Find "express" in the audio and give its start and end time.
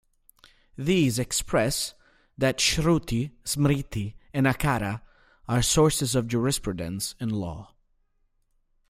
1.19-1.93